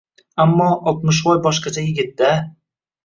[0.45, 2.33] Ammo Oltmishvoy boshqacha yigit-da!